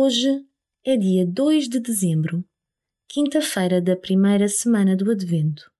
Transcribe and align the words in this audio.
Hoje 0.00 0.46
é 0.86 0.96
dia 0.96 1.26
2 1.26 1.68
de 1.68 1.80
dezembro, 1.80 2.44
quinta-feira 3.08 3.82
da 3.82 3.96
primeira 3.96 4.46
semana 4.46 4.96
do 4.96 5.10
Advento. 5.10 5.72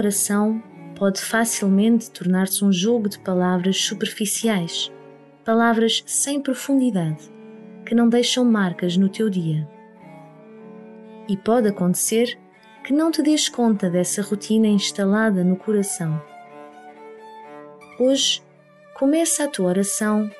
Oração 0.00 0.62
pode 0.96 1.20
facilmente 1.20 2.10
tornar-se 2.10 2.64
um 2.64 2.72
jogo 2.72 3.08
de 3.08 3.18
palavras 3.18 3.76
superficiais, 3.82 4.90
palavras 5.44 6.02
sem 6.06 6.40
profundidade, 6.40 7.30
que 7.84 7.94
não 7.94 8.08
deixam 8.08 8.44
marcas 8.44 8.96
no 8.96 9.08
teu 9.08 9.28
dia. 9.28 9.68
E 11.28 11.36
pode 11.36 11.68
acontecer 11.68 12.38
que 12.82 12.92
não 12.92 13.10
te 13.10 13.22
des 13.22 13.48
conta 13.48 13.90
dessa 13.90 14.22
rotina 14.22 14.66
instalada 14.66 15.44
no 15.44 15.56
coração. 15.56 16.20
Hoje, 17.98 18.42
começa 18.94 19.44
a 19.44 19.48
tua 19.48 19.68
oração 19.68 20.30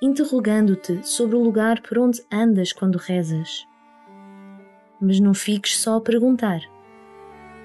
interrogando-te 0.00 1.06
sobre 1.06 1.36
o 1.36 1.42
lugar 1.42 1.82
por 1.82 1.98
onde 1.98 2.22
andas 2.32 2.72
quando 2.72 2.96
rezas. 2.96 3.66
Mas 5.00 5.18
não 5.18 5.34
fiques 5.34 5.76
só 5.76 5.96
a 5.96 6.00
perguntar 6.00 6.60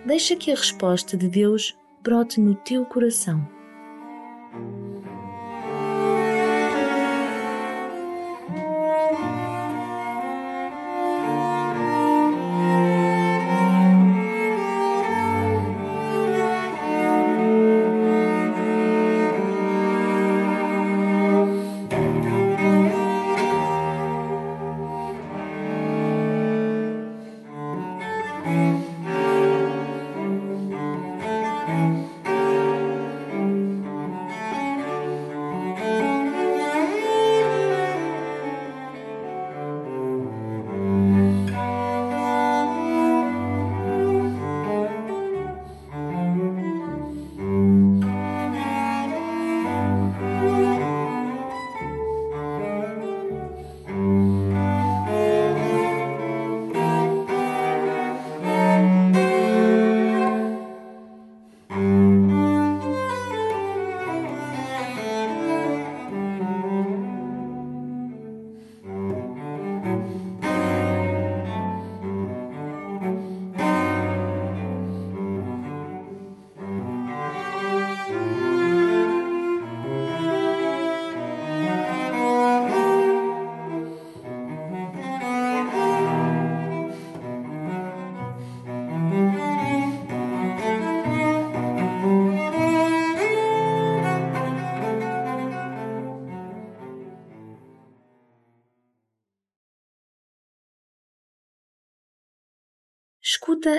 deixa 0.06 0.36
que 0.36 0.52
a 0.52 0.56
resposta 0.56 1.18
de 1.18 1.28
Deus 1.28 1.78
brote 2.02 2.40
no 2.40 2.54
teu 2.54 2.86
coração. 2.86 3.55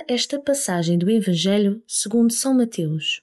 Esta 0.09 0.41
passagem 0.41 0.99
do 0.99 1.09
Evangelho 1.09 1.81
segundo 1.87 2.33
São 2.33 2.53
Mateus. 2.53 3.21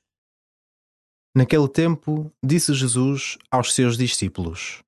Naquele 1.36 1.68
tempo, 1.68 2.32
disse 2.42 2.74
Jesus 2.74 3.38
aos 3.52 3.74
seus 3.74 3.98
discípulos: 3.98 4.82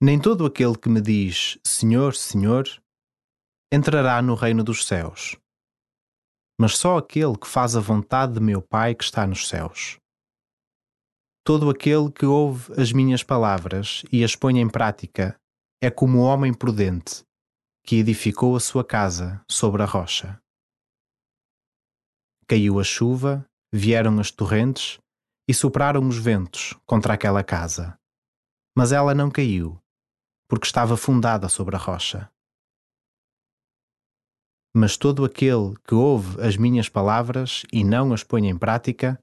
Nem 0.00 0.20
todo 0.20 0.46
aquele 0.46 0.78
que 0.78 0.88
me 0.88 1.00
diz 1.00 1.58
Senhor, 1.66 2.14
Senhor, 2.14 2.68
entrará 3.72 4.22
no 4.22 4.36
reino 4.36 4.62
dos 4.62 4.86
céus, 4.86 5.36
mas 6.60 6.78
só 6.78 6.98
aquele 6.98 7.36
que 7.36 7.48
faz 7.48 7.74
a 7.74 7.80
vontade 7.80 8.34
de 8.34 8.40
meu 8.40 8.62
Pai 8.62 8.94
que 8.94 9.02
está 9.02 9.26
nos 9.26 9.48
céus. 9.48 9.96
Todo 11.44 11.70
aquele 11.70 12.08
que 12.12 12.24
ouve 12.24 12.72
as 12.80 12.92
minhas 12.92 13.24
palavras 13.24 14.04
e 14.12 14.22
as 14.22 14.36
põe 14.36 14.60
em 14.60 14.68
prática 14.68 15.34
é 15.82 15.90
como 15.90 16.18
o 16.18 16.22
homem 16.22 16.54
prudente 16.54 17.24
que 17.84 17.96
edificou 17.96 18.54
a 18.54 18.60
sua 18.60 18.84
casa 18.84 19.42
sobre 19.50 19.82
a 19.82 19.86
rocha. 19.86 20.41
Caiu 22.52 22.78
a 22.78 22.84
chuva, 22.84 23.48
vieram 23.72 24.20
as 24.20 24.30
torrentes 24.30 24.98
e 25.48 25.54
sopraram 25.54 26.06
os 26.06 26.18
ventos 26.18 26.74
contra 26.84 27.14
aquela 27.14 27.42
casa. 27.42 27.98
Mas 28.76 28.92
ela 28.92 29.14
não 29.14 29.30
caiu, 29.30 29.80
porque 30.46 30.66
estava 30.66 30.94
fundada 30.94 31.48
sobre 31.48 31.76
a 31.76 31.78
rocha. 31.78 32.30
Mas 34.76 34.98
todo 34.98 35.24
aquele 35.24 35.74
que 35.88 35.94
ouve 35.94 36.42
as 36.42 36.58
minhas 36.58 36.90
palavras 36.90 37.62
e 37.72 37.82
não 37.82 38.12
as 38.12 38.22
põe 38.22 38.46
em 38.46 38.58
prática 38.58 39.18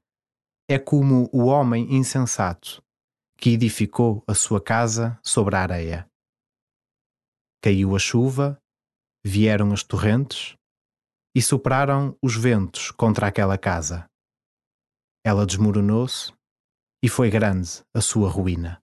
é 0.67 0.79
como 0.79 1.29
o 1.31 1.45
homem 1.45 1.93
insensato 1.93 2.81
que 3.37 3.51
edificou 3.51 4.23
a 4.25 4.33
sua 4.33 4.59
casa 4.59 5.19
sobre 5.23 5.55
a 5.55 5.61
areia. 5.61 6.09
Caiu 7.61 7.95
a 7.95 7.99
chuva, 7.99 8.59
vieram 9.23 9.71
as 9.71 9.83
torrentes 9.83 10.57
e 11.35 11.41
sopraram 11.41 12.17
os 12.21 12.35
ventos 12.35 12.91
contra 12.91 13.27
aquela 13.27 13.57
casa. 13.57 14.09
Ela 15.23 15.45
desmoronou-se 15.45 16.33
e 17.03 17.09
foi 17.09 17.29
grande 17.29 17.83
a 17.93 18.01
sua 18.01 18.29
ruína. 18.29 18.81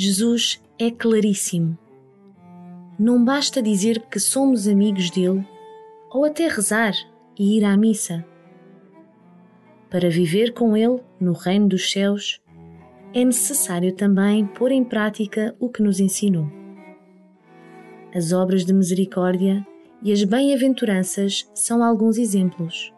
Jesus 0.00 0.62
é 0.78 0.92
claríssimo. 0.92 1.76
Não 2.96 3.24
basta 3.24 3.60
dizer 3.60 3.98
que 4.08 4.20
somos 4.20 4.68
amigos 4.68 5.10
dele 5.10 5.44
ou 6.08 6.24
até 6.24 6.46
rezar 6.46 6.92
e 7.36 7.58
ir 7.58 7.64
à 7.64 7.76
missa. 7.76 8.24
Para 9.90 10.08
viver 10.08 10.52
com 10.52 10.76
ele 10.76 11.00
no 11.18 11.32
reino 11.32 11.66
dos 11.66 11.90
céus, 11.90 12.40
é 13.12 13.24
necessário 13.24 13.92
também 13.92 14.46
pôr 14.46 14.70
em 14.70 14.84
prática 14.84 15.56
o 15.58 15.68
que 15.68 15.82
nos 15.82 15.98
ensinou. 15.98 16.48
As 18.14 18.32
obras 18.32 18.64
de 18.64 18.72
misericórdia 18.72 19.66
e 20.00 20.12
as 20.12 20.22
bem-aventuranças 20.22 21.50
são 21.56 21.82
alguns 21.82 22.18
exemplos. 22.18 22.94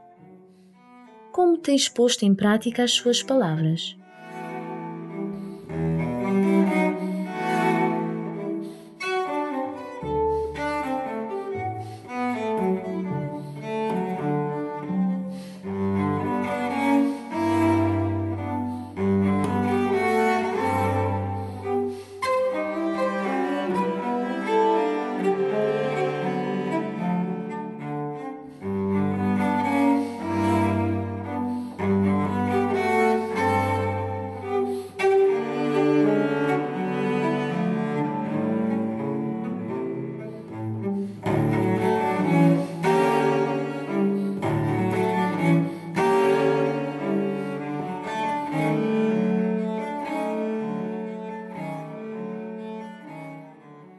Como 1.33 1.57
tens 1.57 1.89
posto 1.89 2.27
em 2.27 2.35
prática 2.35 2.85
as 2.85 2.91
suas 2.91 3.23
palavras? 3.23 3.99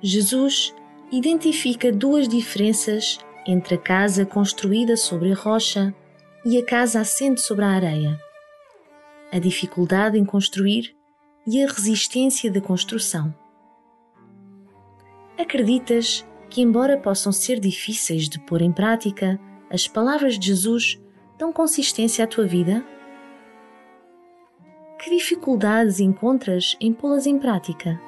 Jesus 0.01 0.73
identifica 1.11 1.91
duas 1.91 2.27
diferenças 2.27 3.19
entre 3.45 3.75
a 3.75 3.77
casa 3.77 4.25
construída 4.25 4.97
sobre 4.97 5.31
a 5.31 5.35
rocha 5.35 5.93
e 6.43 6.57
a 6.57 6.65
casa 6.65 7.01
assente 7.01 7.39
sobre 7.39 7.63
a 7.63 7.69
areia: 7.69 8.19
a 9.31 9.37
dificuldade 9.37 10.17
em 10.17 10.25
construir 10.25 10.95
e 11.45 11.63
a 11.63 11.67
resistência 11.67 12.51
da 12.51 12.59
construção. 12.59 13.33
Acreditas 15.37 16.25
que, 16.49 16.61
embora 16.61 16.97
possam 16.97 17.31
ser 17.31 17.59
difíceis 17.59 18.27
de 18.27 18.39
pôr 18.39 18.61
em 18.61 18.71
prática, 18.71 19.39
as 19.69 19.87
palavras 19.87 20.37
de 20.37 20.47
Jesus 20.47 20.99
dão 21.37 21.53
consistência 21.53 22.25
à 22.25 22.27
tua 22.27 22.45
vida? 22.45 22.83
Que 24.99 25.11
dificuldades 25.11 25.99
encontras 25.99 26.75
em 26.79 26.91
pô-las 26.91 27.25
em 27.25 27.37
prática? 27.39 27.99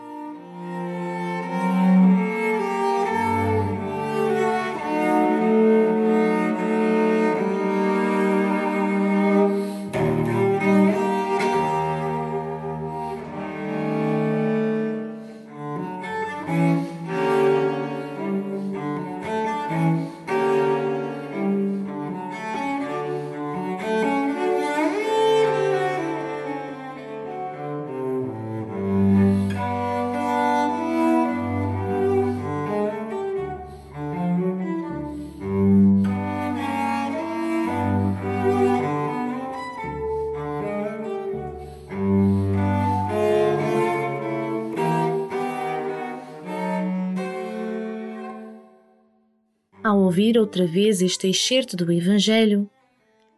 Ao 49.83 50.00
ouvir 50.00 50.38
outra 50.38 50.65
vez 50.65 51.01
este 51.01 51.27
excerto 51.27 51.75
do 51.75 51.91
Evangelho, 51.91 52.71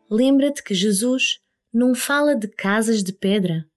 lembra-te 0.07 0.62
que 0.63 0.75
Jesus 0.75 1.39
não 1.74 1.95
fala 1.95 2.36
de 2.36 2.47
casas 2.47 3.03
de 3.03 3.12
pedra, 3.12 3.68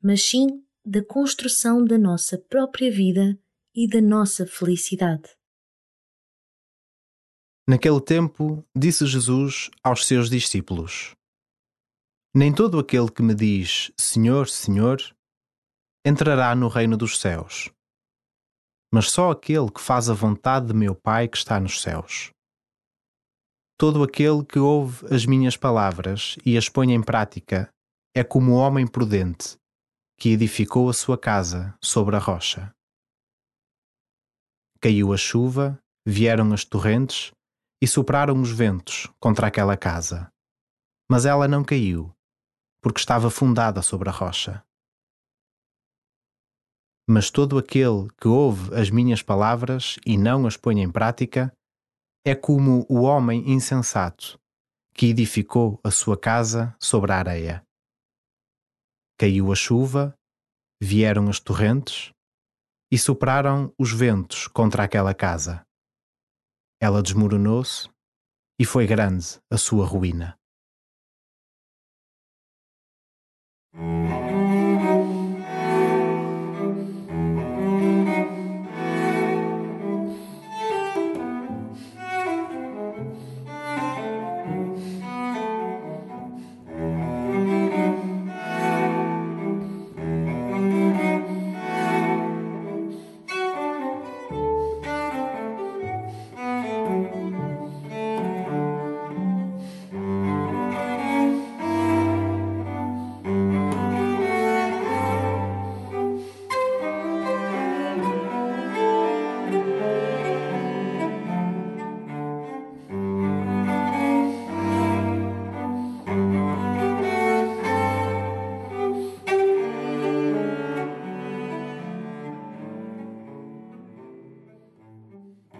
mas 0.00 0.22
sim 0.22 0.62
da 0.86 1.04
construção 1.04 1.84
da 1.84 1.98
nossa 1.98 2.38
própria 2.38 2.92
vida 2.92 3.36
e 3.74 3.88
da 3.88 4.00
nossa 4.00 4.46
felicidade. 4.46 5.30
Naquele 7.66 8.00
tempo, 8.00 8.64
disse 8.72 9.04
Jesus 9.04 9.68
aos 9.82 10.06
seus 10.06 10.30
discípulos: 10.30 11.16
Nem 12.32 12.54
todo 12.54 12.78
aquele 12.78 13.10
que 13.10 13.22
me 13.22 13.34
diz 13.34 13.90
Senhor, 13.98 14.48
Senhor 14.48 14.98
entrará 16.06 16.54
no 16.54 16.68
reino 16.68 16.96
dos 16.96 17.18
céus 17.18 17.68
mas 18.92 19.10
só 19.10 19.30
aquele 19.30 19.70
que 19.70 19.80
faz 19.80 20.10
a 20.10 20.14
vontade 20.14 20.66
de 20.66 20.74
meu 20.74 20.94
Pai 20.94 21.26
que 21.26 21.38
está 21.38 21.58
nos 21.58 21.80
céus. 21.80 22.30
Todo 23.78 24.02
aquele 24.02 24.44
que 24.44 24.58
ouve 24.58 25.06
as 25.12 25.24
minhas 25.24 25.56
palavras 25.56 26.36
e 26.44 26.56
as 26.56 26.68
põe 26.68 26.92
em 26.92 27.02
prática 27.02 27.68
é 28.14 28.22
como 28.22 28.52
o 28.52 28.56
homem 28.56 28.86
prudente 28.86 29.56
que 30.18 30.28
edificou 30.28 30.88
a 30.88 30.92
sua 30.92 31.18
casa 31.18 31.74
sobre 31.82 32.14
a 32.14 32.18
rocha. 32.18 32.72
Caiu 34.80 35.12
a 35.12 35.16
chuva, 35.16 35.80
vieram 36.06 36.52
as 36.52 36.64
torrentes 36.64 37.32
e 37.80 37.88
sopraram 37.88 38.40
os 38.40 38.52
ventos 38.52 39.08
contra 39.18 39.48
aquela 39.48 39.76
casa. 39.76 40.30
Mas 41.10 41.24
ela 41.24 41.48
não 41.48 41.64
caiu, 41.64 42.14
porque 42.80 43.00
estava 43.00 43.30
fundada 43.30 43.82
sobre 43.82 44.08
a 44.08 44.12
rocha. 44.12 44.62
Mas 47.08 47.30
todo 47.30 47.58
aquele 47.58 48.08
que 48.20 48.28
ouve 48.28 48.74
as 48.74 48.90
minhas 48.90 49.22
palavras 49.22 49.96
e 50.06 50.16
não 50.16 50.46
as 50.46 50.56
põe 50.56 50.80
em 50.80 50.90
prática 50.90 51.52
é 52.24 52.34
como 52.34 52.86
o 52.88 53.02
homem 53.02 53.50
insensato 53.50 54.38
que 54.94 55.06
edificou 55.06 55.80
a 55.82 55.90
sua 55.90 56.18
casa 56.18 56.76
sobre 56.80 57.12
a 57.12 57.16
areia. 57.16 57.66
Caiu 59.18 59.50
a 59.50 59.54
chuva, 59.54 60.14
vieram 60.80 61.28
as 61.28 61.40
torrentes 61.40 62.12
e 62.90 62.98
sopraram 62.98 63.72
os 63.78 63.92
ventos 63.92 64.46
contra 64.46 64.84
aquela 64.84 65.14
casa. 65.14 65.64
Ela 66.80 67.02
desmoronou-se 67.02 67.88
e 68.60 68.64
foi 68.64 68.86
grande 68.86 69.40
a 69.50 69.56
sua 69.56 69.86
ruína. 69.86 70.38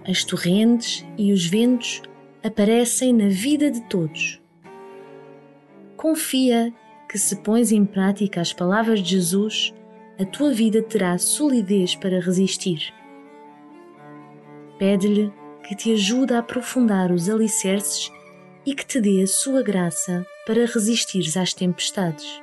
As 0.07 0.25
torrentes 0.25 1.05
e 1.17 1.33
os 1.33 1.47
ventos 1.47 2.03
aparecem 2.43 3.13
na 3.13 3.29
vida 3.29 3.71
de 3.71 3.81
todos. 3.83 4.41
Confia 5.97 6.73
que, 7.09 7.19
se 7.19 7.37
pões 7.43 7.71
em 7.71 7.85
prática 7.85 8.41
as 8.41 8.53
palavras 8.53 9.01
de 9.01 9.11
Jesus, 9.11 9.73
a 10.19 10.25
tua 10.25 10.53
vida 10.53 10.83
terá 10.83 11.17
solidez 11.19 11.95
para 11.95 12.21
resistir. 12.21 12.93
Pede-lhe 14.79 15.33
que 15.67 15.77
te 15.77 15.93
ajude 15.93 16.35
a 16.35 16.39
aprofundar 16.41 17.13
os 17.13 17.29
alicerces 17.29 18.11
e 18.67 18.75
que 18.75 18.85
te 18.85 19.01
dê 19.01 19.23
a 19.23 19.27
sua 19.27 19.63
graça 19.63 20.27
para 20.47 20.67
resistires 20.67 21.37
às 21.37 21.55
tempestades. 21.55 22.43